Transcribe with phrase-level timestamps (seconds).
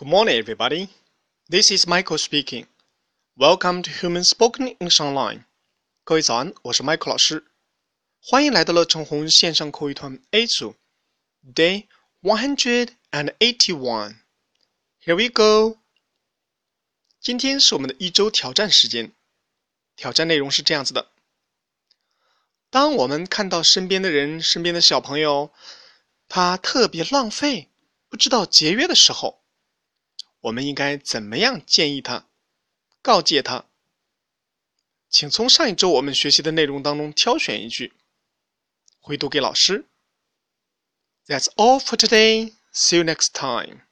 [0.00, 0.90] Good morning, everybody.
[1.48, 2.68] This is Michael speaking.
[3.36, 5.44] Welcome to Human Spoken English Online.
[6.04, 7.44] 各位早安，我是 Michael 老师，
[8.20, 10.76] 欢迎来到了陈红线上口语团 A 组
[11.52, 11.88] ，Day
[12.22, 14.18] one hundred and eighty-one.
[15.04, 15.78] Here we go.
[17.20, 19.10] 今天是我们的一周挑战时间，
[19.96, 21.10] 挑战内容是这样子的：
[22.70, 25.52] 当我们看到身边的人、身边的小朋友，
[26.28, 27.68] 他特别浪费，
[28.08, 29.42] 不知道节约的时候。
[30.40, 32.28] 我们应该怎么样建议他、
[33.02, 33.66] 告诫他？
[35.10, 37.94] 请从上一周我们学习的内容当中挑选一句，
[39.00, 39.86] 回读给老师。
[41.26, 42.52] That's all for today.
[42.72, 43.87] See you next time.